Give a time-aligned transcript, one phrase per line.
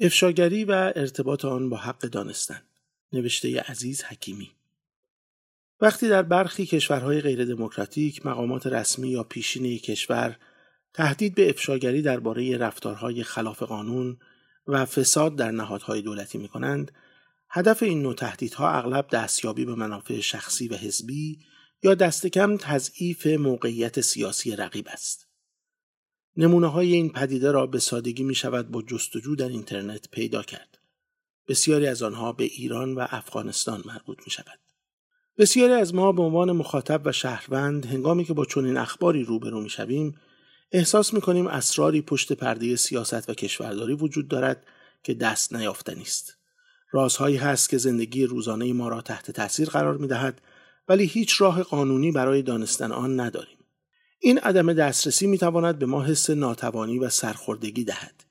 [0.00, 2.62] افشاگری و ارتباط آن با حق دانستن
[3.12, 4.50] نوشته عزیز حکیمی
[5.80, 10.36] وقتی در برخی کشورهای غیر دموکراتیک مقامات رسمی یا پیشین کشور
[10.94, 14.18] تهدید به افشاگری درباره رفتارهای خلاف قانون
[14.66, 16.92] و فساد در نهادهای دولتی می کنند،
[17.50, 21.38] هدف این نوع تهدیدها اغلب دستیابی به منافع شخصی و حزبی
[21.82, 25.25] یا دست کم تضعیف موقعیت سیاسی رقیب است.
[26.36, 30.78] نمونه های این پدیده را به سادگی می شود با جستجو در اینترنت پیدا کرد.
[31.48, 34.58] بسیاری از آنها به ایران و افغانستان مربوط می شود.
[35.38, 39.70] بسیاری از ما به عنوان مخاطب و شهروند هنگامی که با چنین اخباری روبرو می
[39.70, 40.14] شویم
[40.72, 44.66] احساس می کنیم اسراری پشت پرده سیاست و کشورداری وجود دارد
[45.02, 46.36] که دست نیافتنی است.
[46.90, 50.40] رازهایی هست که زندگی روزانه ما را تحت تاثیر قرار می دهد
[50.88, 53.55] ولی هیچ راه قانونی برای دانستن آن نداریم.
[54.18, 58.24] این عدم دسترسی می تواند به ما حس ناتوانی و سرخوردگی دهد.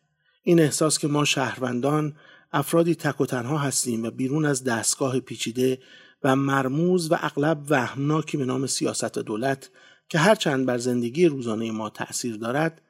[0.44, 2.16] این احساس که ما شهروندان
[2.54, 5.80] افرادی تک و تنها هستیم و بیرون از دستگاه پیچیده
[6.24, 9.70] و مرموز و اغلب وهمناکی به نام سیاست و دولت
[10.10, 12.82] که هرچند بر زندگی روزانه ما تأثیر دارد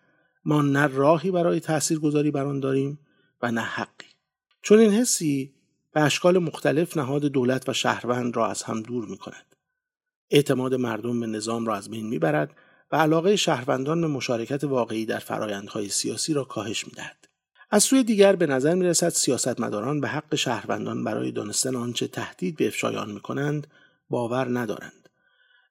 [0.46, 3.00] ما نه راهی برای تأثیر گذاری بر آن داریم
[3.42, 4.08] و نه حقی
[4.62, 5.54] چون این حسی
[5.94, 9.56] به اشکال مختلف نهاد دولت و شهروند را از هم دور می کند.
[10.30, 12.56] اعتماد مردم به نظام را از بین می برد
[12.92, 17.28] و علاقه شهروندان به مشارکت واقعی در فرایندهای سیاسی را کاهش می دهد.
[17.72, 22.58] از سوی دیگر به نظر می رسد سیاستمداران به حق شهروندان برای دانستن آنچه تهدید
[22.58, 23.68] به افشای آن می کنند
[24.10, 25.10] باور ندارند.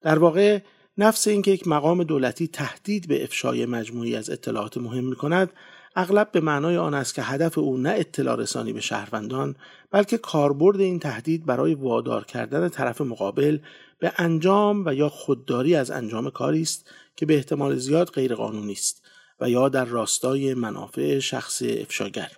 [0.02, 0.60] در واقع
[0.98, 5.52] نفس اینکه یک مقام دولتی تهدید به افشای مجموعی از اطلاعات مهم می کند
[5.94, 9.56] اغلب به معنای آن است که هدف او نه اطلاع رسانی به شهروندان
[9.90, 13.58] بلکه کاربرد این تهدید برای وادار کردن طرف مقابل
[13.98, 19.02] به انجام و یا خودداری از انجام کاری است که به احتمال زیاد غیرقانونی است
[19.40, 22.30] و یا در راستای منافع شخص افشاگر.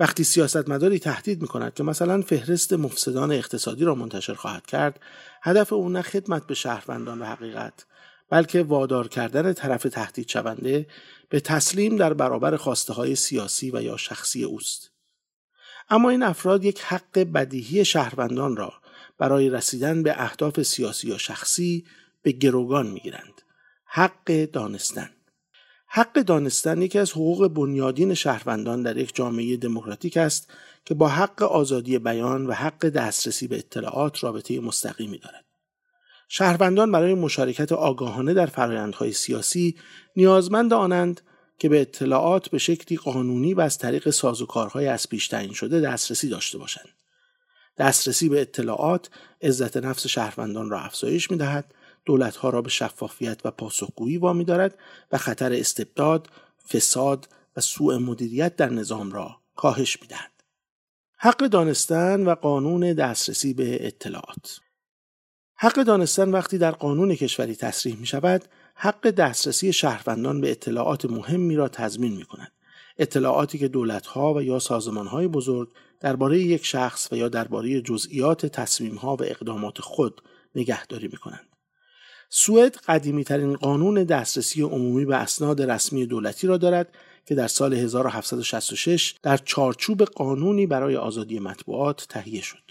[0.00, 5.00] وقتی سیاستمداری تهدید می کند که مثلا فهرست مفسدان اقتصادی را منتشر خواهد کرد
[5.42, 7.86] هدف او نه خدمت به شهروندان و حقیقت
[8.30, 10.86] بلکه وادار کردن طرف تهدید شونده
[11.28, 14.90] به تسلیم در برابر خواسته های سیاسی و یا شخصی اوست.
[15.90, 18.72] اما این افراد یک حق بدیهی شهروندان را
[19.18, 21.84] برای رسیدن به اهداف سیاسی یا شخصی
[22.22, 23.42] به گروگان می‌گیرند.
[23.84, 25.10] حق دانستن.
[25.86, 30.52] حق دانستن یکی از حقوق بنیادین شهروندان در یک جامعه دموکراتیک است
[30.84, 35.47] که با حق آزادی بیان و حق دسترسی به اطلاعات رابطه مستقیمی دارد.
[36.28, 39.76] شهروندان برای مشارکت آگاهانه در فرایندهای سیاسی
[40.16, 41.20] نیازمند آنند
[41.58, 46.28] که به اطلاعات به شکلی قانونی و از طریق سازوکارهای از پیش تعیین شده دسترسی
[46.28, 46.88] داشته باشند.
[47.78, 49.10] دسترسی به اطلاعات
[49.42, 51.74] عزت نفس شهروندان را افزایش می دهد
[52.04, 54.78] دولتها را به شفافیت و پاسخگویی وامی دارد
[55.12, 56.28] و خطر استبداد،
[56.68, 60.32] فساد و سوء مدیریت در نظام را کاهش می‌دهد.
[61.18, 64.60] حق دانستن و قانون دسترسی به اطلاعات
[65.60, 71.56] حق دانستن وقتی در قانون کشوری تصریح می شود حق دسترسی شهروندان به اطلاعات مهمی
[71.56, 72.52] را تضمین می کند.
[72.98, 75.68] اطلاعاتی که دولتها و یا سازمانهای بزرگ
[76.00, 80.22] درباره یک شخص و یا درباره جزئیات تصمیمها و اقدامات خود
[80.54, 81.48] نگهداری می کنند.
[82.30, 86.94] سوئد قدیمی ترین قانون دسترسی عمومی به اسناد رسمی دولتی را دارد
[87.26, 92.67] که در سال 1766 در چارچوب قانونی برای آزادی مطبوعات تهیه شد.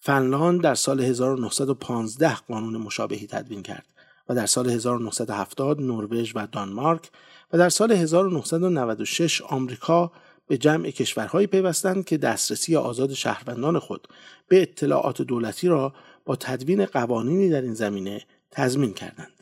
[0.00, 3.86] فنلاند در سال 1915 قانون مشابهی تدوین کرد
[4.28, 7.10] و در سال 1970 نروژ و دانمارک
[7.52, 10.12] و در سال 1996 آمریکا
[10.48, 14.08] به جمع کشورهایی پیوستند که دسترسی آزاد شهروندان خود
[14.48, 19.32] به اطلاعات دولتی را با تدوین قوانینی در این زمینه تضمین کردند.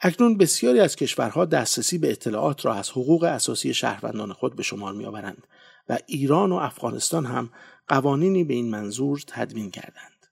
[0.00, 4.92] اکنون بسیاری از کشورها دسترسی به اطلاعات را از حقوق اساسی شهروندان خود به شمار
[4.92, 5.46] میآورند
[5.88, 7.50] و ایران و افغانستان هم
[7.88, 10.26] قوانینی به این منظور تدوین کردند.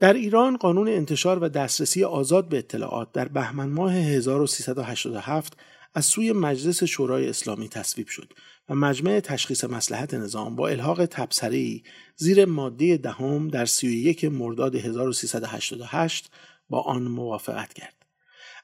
[0.00, 5.56] در ایران قانون انتشار و دسترسی آزاد به اطلاعات در بهمن ماه 1387
[5.94, 8.32] از سوی مجلس شورای اسلامی تصویب شد
[8.68, 11.82] و مجمع تشخیص مسلحت نظام با الحاق تبصره‌ای
[12.16, 16.30] زیر ماده دهم در 31 مرداد 1388
[16.68, 18.01] با آن موافقت کرد.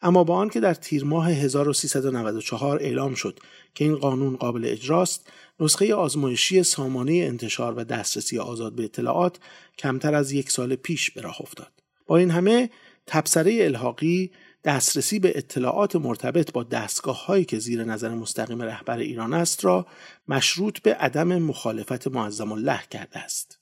[0.02, 3.38] اما با آنکه در تیر ماه 1394 اعلام شد
[3.74, 9.38] که این قانون قابل اجراست نسخه آزمایشی سامانه انتشار و دسترسی آزاد به اطلاعات
[9.78, 11.72] کمتر از یک سال پیش به راه افتاد.
[12.06, 12.70] با این همه
[13.06, 14.30] تبصره الحاقی
[14.64, 19.86] دسترسی به اطلاعات مرتبط با دستگاه هایی که زیر نظر مستقیم رهبر ایران است را
[20.28, 23.58] مشروط به عدم مخالفت معظم الله کرده است.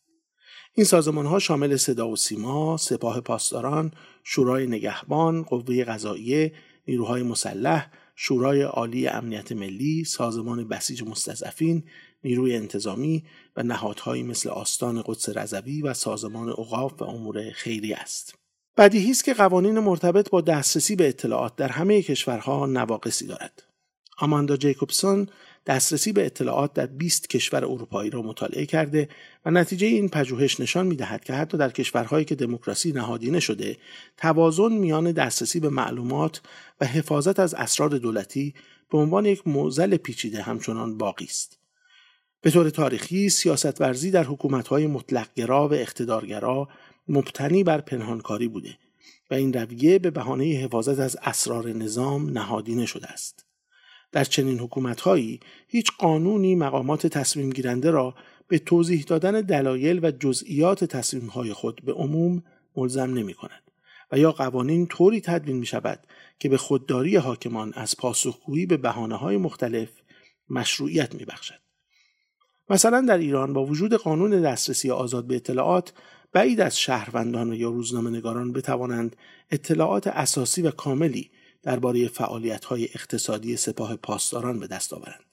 [0.79, 3.93] این سازمان ها شامل صدا و سیما، سپاه پاسداران،
[4.25, 6.53] شورای نگهبان، قوه قضاییه،
[6.89, 11.85] نیروهای مسلح، شورای عالی امنیت ملی، سازمان بسیج مستضعفین،
[12.25, 13.25] نیروی انتظامی
[13.57, 18.35] و نهادهایی مثل آستان قدس رضوی و سازمان اوقاف و امور خیری است.
[18.77, 23.63] بدیهی است که قوانین مرتبط با دسترسی به اطلاعات در همه کشورها نواقصی دارد.
[24.19, 25.29] آماندا جیکوبسون
[25.67, 29.09] دسترسی به اطلاعات در 20 کشور اروپایی را مطالعه کرده
[29.45, 33.77] و نتیجه این پژوهش نشان می‌دهد که حتی در کشورهایی که دموکراسی نهادینه شده
[34.17, 36.41] توازن میان دسترسی به معلومات
[36.81, 38.55] و حفاظت از اسرار دولتی
[38.91, 41.59] به عنوان یک معضل پیچیده همچنان باقی است.
[42.41, 46.69] به طور تاریخی سیاست ورزی در حکومت‌های مطلقگرا و اقتدارگرا
[47.09, 48.79] مبتنی بر پنهانکاری بوده
[49.31, 53.46] و این رویه به بهانه حفاظت از اسرار نظام نهادینه شده است.
[54.13, 58.15] در چنین حکومتهایی هیچ قانونی مقامات تصمیم گیرنده را
[58.49, 62.43] به توضیح دادن دلایل و جزئیات تصمیمهای خود به عموم
[62.77, 63.63] ملزم نمی کند
[64.13, 66.07] و یا قوانین طوری تدوین می شود
[66.39, 69.89] که به خودداری حاکمان از پاسخگویی به بحانه های مختلف
[70.51, 71.61] مشروعیت می بخشد.
[72.71, 75.93] مثلا در ایران با وجود قانون دسترسی آزاد به اطلاعات
[76.33, 79.17] بعید از شهروندان و یا روزنامه نگاران بتوانند
[79.51, 81.31] اطلاعات اساسی و کاملی
[81.67, 82.11] درباره
[82.67, 85.25] های اقتصادی سپاه پاسداران به دست آورند.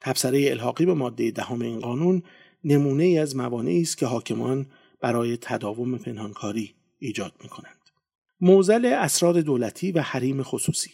[0.00, 2.22] تبصره الحاقی به ماده دهم این قانون
[2.64, 4.66] نمونه ای از موانعی است که حاکمان
[5.00, 7.78] برای تداوم پنهانکاری ایجاد می کنند.
[8.40, 10.90] موزل اسرار دولتی و حریم خصوصی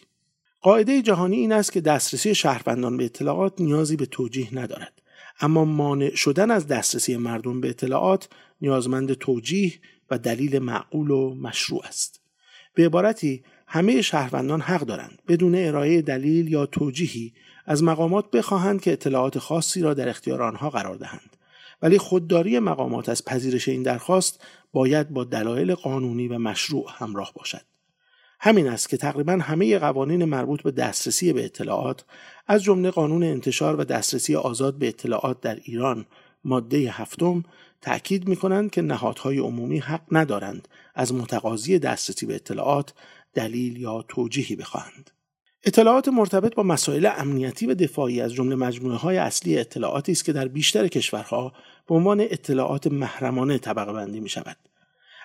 [0.60, 5.02] قاعده جهانی این است که دسترسی شهروندان به اطلاعات نیازی به توجیه ندارد
[5.40, 8.28] اما مانع شدن از دسترسی مردم به اطلاعات
[8.60, 9.72] نیازمند توجیه
[10.10, 12.20] و دلیل معقول و مشروع است
[12.74, 17.32] به عبارتی همه شهروندان حق دارند بدون ارائه دلیل یا توجیهی
[17.66, 21.36] از مقامات بخواهند که اطلاعات خاصی را در اختیار آنها قرار دهند.
[21.82, 27.60] ولی خودداری مقامات از پذیرش این درخواست باید با دلایل قانونی و مشروع همراه باشد.
[28.40, 32.04] همین است که تقریبا همه قوانین مربوط به دسترسی به اطلاعات
[32.46, 36.06] از جمله قانون انتشار و دسترسی آزاد به اطلاعات در ایران
[36.44, 37.44] ماده هفتم
[37.80, 42.94] تأکید می کنند که نهادهای عمومی حق ندارند از متقاضی دسترسی به اطلاعات
[43.34, 45.10] دلیل یا توجیهی بخواهند.
[45.64, 50.32] اطلاعات مرتبط با مسائل امنیتی و دفاعی از جمله مجموعه های اصلی اطلاعاتی است که
[50.32, 51.52] در بیشتر کشورها
[51.88, 54.56] به عنوان اطلاعات محرمانه طبقه بندی می شود.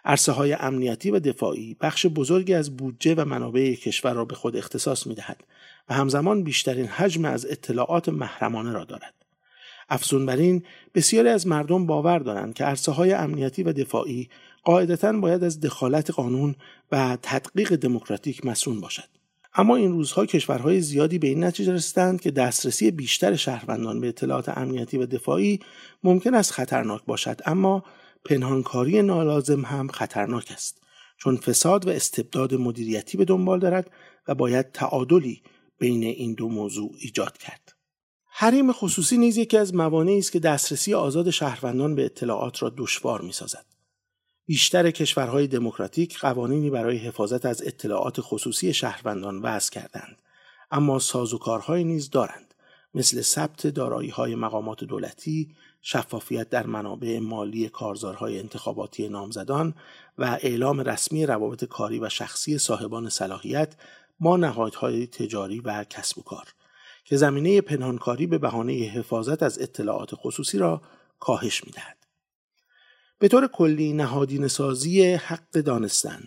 [0.06, 4.58] عرصه های امنیتی و دفاعی بخش بزرگی از بودجه و منابع کشور را به خود
[4.58, 5.44] اختصاص می دهد
[5.90, 9.14] و همزمان بیشترین حجم از اطلاعات محرمانه را دارد.
[9.90, 10.64] افزون بر این
[10.96, 14.30] بسیاری از مردم باور دارند که عرصه های امنیتی و دفاعی
[14.68, 16.56] قاعدتا باید از دخالت قانون
[16.92, 19.10] و تدقیق دموکراتیک مسئول باشد.
[19.56, 24.58] اما این روزها کشورهای زیادی به این نتیجه رسیدند که دسترسی بیشتر شهروندان به اطلاعات
[24.58, 25.60] امنیتی و دفاعی
[26.04, 27.84] ممکن است خطرناک باشد اما
[28.26, 30.82] پنهانکاری نالازم هم خطرناک است
[31.18, 33.92] چون فساد و استبداد مدیریتی به دنبال دارد
[34.28, 35.42] و باید تعادلی
[35.80, 37.74] بین این دو موضوع ایجاد کرد.
[38.30, 43.22] حریم خصوصی نیز یکی از موانعی است که دسترسی آزاد شهروندان به اطلاعات را دشوار
[43.22, 43.77] می‌سازد.
[44.48, 50.22] بیشتر کشورهای دموکراتیک قوانینی برای حفاظت از اطلاعات خصوصی شهروندان وضع کردند
[50.72, 52.54] اما سازوکارهایی نیز دارند
[52.94, 59.74] مثل ثبت دارایی های مقامات دولتی، شفافیت در منابع مالی کارزارهای انتخاباتی نامزدان
[60.18, 63.76] و اعلام رسمی روابط کاری و شخصی صاحبان صلاحیت
[64.20, 66.46] با نهادهای تجاری و کسب و کار
[67.06, 70.82] که زمینه پنهانکاری به بهانه حفاظت از اطلاعات خصوصی را
[71.20, 72.07] کاهش می‌دهد.
[73.20, 76.20] به طور کلی نهادین سازی حق دانستن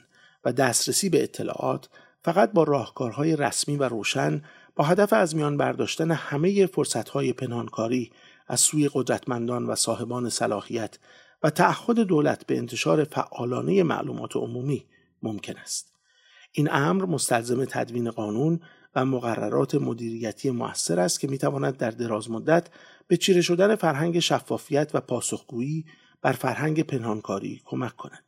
[0.45, 1.89] و دسترسی به اطلاعات
[2.25, 4.43] فقط با راهکارهای رسمی و روشن
[4.77, 8.13] با هدف از میان برداشتن همه فرصتهای پنهانکاری
[8.47, 10.99] از سوی قدرتمندان و صاحبان صلاحیت
[11.43, 14.87] و تعهد دولت به انتشار فعالانه معلومات عمومی
[15.23, 15.95] ممکن است.
[16.53, 18.61] این امر مستلزم تدوین قانون
[18.95, 22.69] و مقررات مدیریتی موثر است که می‌تواند در دراز مدت
[23.09, 25.85] به چیره شدن فرهنگ شفافیت و پاسخگویی
[26.23, 28.25] بر فرهنگ پنهانکاری کمک کند.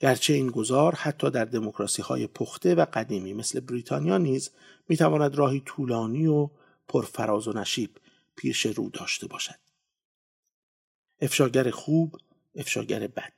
[0.00, 4.50] گرچه این گذار حتی در دموکراسی های پخته و قدیمی مثل بریتانیا نیز
[4.88, 6.50] می‌تواند راهی طولانی و
[6.88, 7.90] پرفراز و نشیب
[8.36, 9.58] پیش رو داشته باشد.
[11.20, 12.16] افشاگر خوب،
[12.56, 13.32] افشاگر بد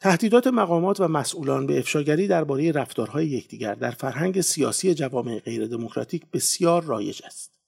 [0.00, 6.26] تهدیدات مقامات و مسئولان به افشاگری درباره رفتارهای یکدیگر در فرهنگ سیاسی جوامع غیر دموکراتیک
[6.32, 7.61] بسیار رایج است.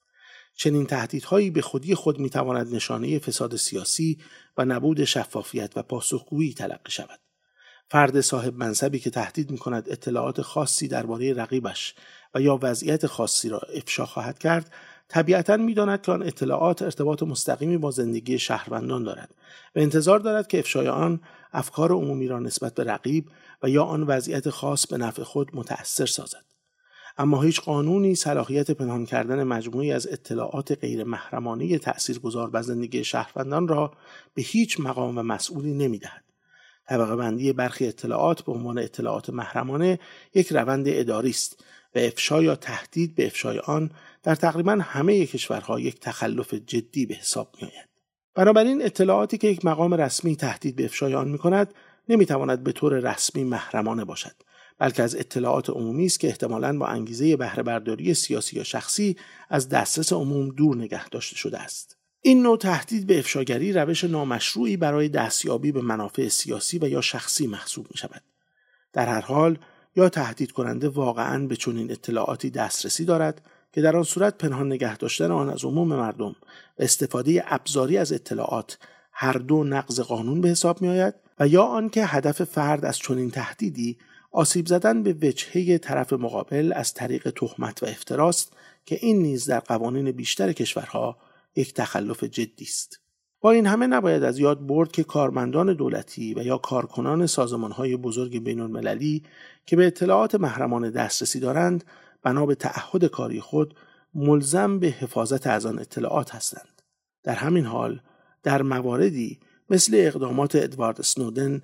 [0.56, 4.18] چنین تهدیدهایی به خودی خود می‌تواند نشانه فساد سیاسی
[4.56, 7.20] و نبود شفافیت و پاسخگویی تلقی شود.
[7.90, 11.94] فرد صاحب منصبی که تهدید می کند اطلاعات خاصی درباره رقیبش
[12.34, 14.72] و یا وضعیت خاصی را افشا خواهد کرد
[15.08, 19.34] طبیعتا می‌داند که آن اطلاعات ارتباط مستقیمی با زندگی شهروندان دارد
[19.76, 21.20] و انتظار دارد که افشای آن
[21.52, 23.30] افکار عمومی را نسبت به رقیب
[23.62, 26.53] و یا آن وضعیت خاص به نفع خود متأثر سازد.
[27.16, 33.68] اما هیچ قانونی صلاحیت پنهان کردن مجموعی از اطلاعات غیر محرمانه تأثیرگذار بر زندگی شهروندان
[33.68, 33.92] را
[34.34, 36.24] به هیچ مقام و مسئولی نمی‌دهد.
[36.88, 39.98] طبقه بندی برخی اطلاعات به عنوان اطلاعات محرمانه
[40.34, 43.90] یک روند اداری است و افشا یا تهدید به افشای آن
[44.22, 47.88] در تقریبا همه کشورها یک تخلف جدی به حساب می آید.
[48.34, 51.74] بنابراین اطلاعاتی که یک مقام رسمی تهدید به افشای آن می کند
[52.08, 54.34] نمی تواند به طور رسمی محرمانه باشد
[54.78, 59.16] بلکه از اطلاعات عمومی است که احتمالاً با انگیزه بهره برداری سیاسی یا شخصی
[59.48, 64.76] از دسترس عموم دور نگه داشته شده است این نوع تهدید به افشاگری روش نامشروعی
[64.76, 68.22] برای دستیابی به منافع سیاسی و یا شخصی محسوب می شود.
[68.92, 69.58] در هر حال
[69.96, 74.96] یا تهدید کننده واقعا به چنین اطلاعاتی دسترسی دارد که در آن صورت پنهان نگه
[74.96, 76.36] داشتن آن از عموم مردم
[76.78, 78.78] و استفاده ابزاری از اطلاعات
[79.12, 83.30] هر دو نقض قانون به حساب می آید و یا آنکه هدف فرد از چنین
[83.30, 83.98] تهدیدی
[84.34, 88.52] آسیب زدن به وجهه طرف مقابل از طریق تهمت و افتراست
[88.86, 91.16] که این نیز در قوانین بیشتر کشورها
[91.56, 93.00] یک تخلف جدی است.
[93.40, 98.44] با این همه نباید از یاد برد که کارمندان دولتی و یا کارکنان سازمانهای بزرگ
[98.44, 99.22] بین المللی
[99.66, 101.84] که به اطلاعات محرمانه دسترسی دارند
[102.22, 103.74] بنا به تعهد کاری خود
[104.14, 106.82] ملزم به حفاظت از آن اطلاعات هستند.
[107.22, 108.00] در همین حال
[108.42, 111.62] در مواردی مثل اقدامات ادوارد سنودن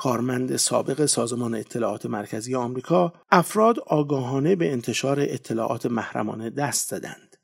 [0.00, 7.36] کارمند سابق سازمان اطلاعات مرکزی آمریکا افراد آگاهانه به انتشار اطلاعات محرمانه دست زدند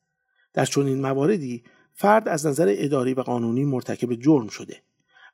[0.54, 4.76] در چنین مواردی فرد از نظر اداری و قانونی مرتکب جرم شده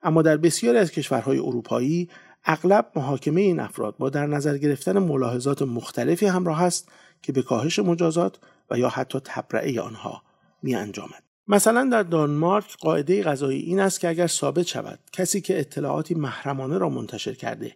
[0.03, 2.11] اما در بسیاری از کشورهای اروپایی
[2.45, 7.79] اغلب محاکمه این افراد با در نظر گرفتن ملاحظات مختلفی همراه است که به کاهش
[7.79, 8.39] مجازات
[8.71, 10.23] و یا حتی تبرعه آنها
[10.63, 11.32] می انجامد.
[11.49, 16.79] مثلا در دانمارک قاعده غذایی این است که اگر ثابت شود کسی که اطلاعاتی محرمانه
[16.79, 17.75] را منتشر کرده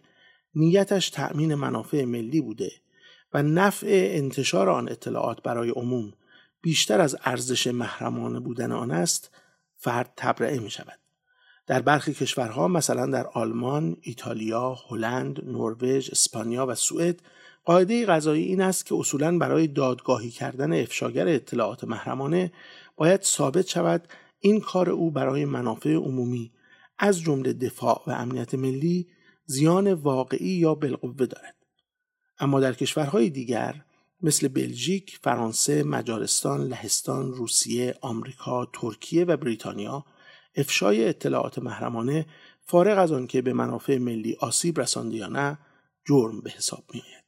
[0.55, 2.71] نیتش تأمین منافع ملی بوده
[3.33, 6.13] و نفع انتشار آن اطلاعات برای عموم
[6.61, 9.31] بیشتر از ارزش محرمانه بودن آن است
[9.75, 10.99] فرد تبرئه می شود.
[11.67, 17.21] در برخی کشورها مثلا در آلمان، ایتالیا، هلند، نروژ، اسپانیا و سوئد
[17.65, 22.51] قاعده غذایی این است که اصولا برای دادگاهی کردن افشاگر اطلاعات محرمانه
[22.97, 24.07] باید ثابت شود
[24.39, 26.51] این کار او برای منافع عمومی
[26.99, 29.07] از جمله دفاع و امنیت ملی
[29.45, 31.55] زیان واقعی یا بالقوه دارد
[32.39, 33.83] اما در کشورهای دیگر
[34.21, 40.05] مثل بلژیک، فرانسه، مجارستان، لهستان، روسیه، آمریکا، ترکیه و بریتانیا
[40.55, 42.25] افشای اطلاعات محرمانه
[42.65, 45.57] فارغ از آنکه به منافع ملی آسیب رسانده یا نه
[46.05, 47.26] جرم به حساب می آید.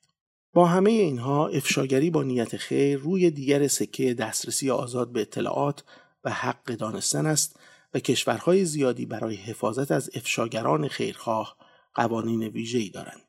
[0.54, 5.84] با همه اینها افشاگری با نیت خیر روی دیگر سکه دسترسی آزاد به اطلاعات
[6.24, 7.60] و حق دانستن است
[7.94, 11.58] و کشورهای زیادی برای حفاظت از افشاگران خیرخواه
[11.94, 13.22] قوانین ویژه‌ای دارند.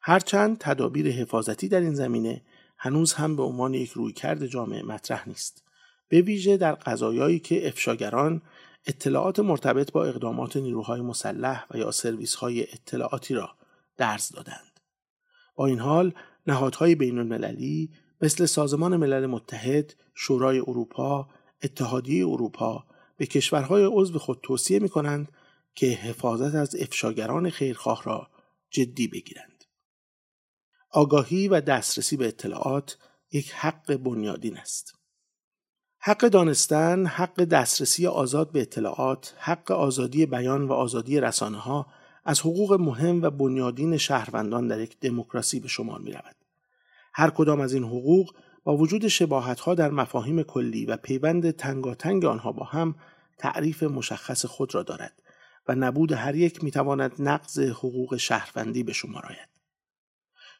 [0.00, 2.42] هرچند تدابیر حفاظتی در این زمینه
[2.78, 5.64] هنوز هم به عنوان یک رویکرد جامعه مطرح نیست.
[6.08, 8.42] به ویژه در قضایایی که افشاگران
[8.86, 13.50] اطلاعات مرتبط با اقدامات نیروهای مسلح و یا سرویس های اطلاعاتی را
[13.96, 14.80] درز دادند.
[15.54, 16.12] با این حال
[16.48, 17.90] نهادهای بین المللی
[18.20, 21.28] مثل سازمان ملل متحد، شورای اروپا،
[21.62, 22.84] اتحادیه اروپا
[23.16, 25.32] به کشورهای عضو خود توصیه می کنند
[25.74, 28.28] که حفاظت از افشاگران خیرخواه را
[28.70, 29.64] جدی بگیرند.
[30.90, 32.98] آگاهی و دسترسی به اطلاعات
[33.32, 34.94] یک حق بنیادین است.
[35.98, 41.86] حق دانستن، حق دسترسی آزاد به اطلاعات، حق آزادی بیان و آزادی رسانه ها
[42.24, 46.37] از حقوق مهم و بنیادین شهروندان در یک دموکراسی به شمار می رود.
[47.18, 48.34] هر کدام از این حقوق
[48.64, 52.94] با وجود شباهت ها در مفاهیم کلی و پیوند تنگاتنگ آنها با هم
[53.38, 55.22] تعریف مشخص خود را دارد
[55.68, 59.48] و نبود هر یک می تواند نقض حقوق شهروندی به شمار آید.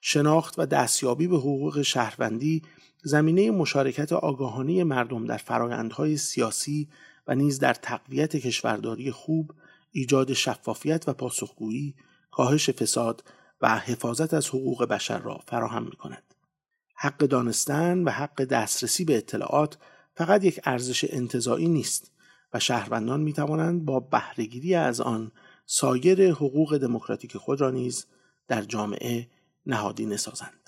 [0.00, 2.62] شناخت و دستیابی به حقوق شهروندی
[3.02, 6.88] زمینه مشارکت آگاهانه مردم در فرایندهای سیاسی
[7.26, 9.52] و نیز در تقویت کشورداری خوب
[9.90, 11.94] ایجاد شفافیت و پاسخگویی،
[12.30, 13.24] کاهش فساد
[13.60, 16.27] و حفاظت از حقوق بشر را فراهم می کند.
[17.00, 19.78] حق دانستن و حق دسترسی به اطلاعات
[20.14, 22.12] فقط یک ارزش انتظاعی نیست
[22.54, 25.32] و شهروندان می توانند با بهرهگیری از آن
[25.66, 28.06] سایر حقوق دموکراتیک خود را نیز
[28.48, 29.28] در جامعه
[29.66, 30.67] نهادینه سازند.